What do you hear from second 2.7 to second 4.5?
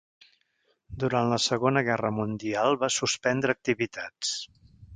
va suspendre activitats.